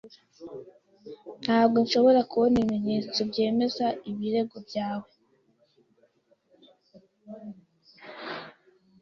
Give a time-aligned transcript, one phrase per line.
[1.43, 5.09] Ntabwo nshobora kubona ibimenyetso byemeza ibirego byawe.